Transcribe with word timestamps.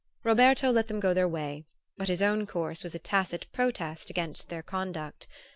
Roberto 0.23 0.71
let 0.71 0.87
them 0.87 0.99
go 0.99 1.13
their 1.13 1.27
way, 1.27 1.63
but 1.95 2.07
his 2.07 2.23
own 2.23 2.47
course 2.47 2.81
was 2.83 2.95
a 2.95 2.97
tacit 2.97 3.45
protest 3.53 4.09
against 4.09 4.49
their 4.49 4.63
conduct. 4.63 5.27